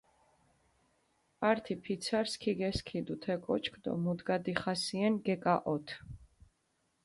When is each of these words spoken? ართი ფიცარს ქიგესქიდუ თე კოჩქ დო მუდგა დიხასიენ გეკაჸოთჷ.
ართი 1.49 1.73
ფიცარს 1.83 2.33
ქიგესქიდუ 2.41 3.15
თე 3.23 3.35
კოჩქ 3.45 3.75
დო 3.83 3.91
მუდგა 4.03 4.35
დიხასიენ 4.45 5.13
გეკაჸოთჷ. 5.25 5.95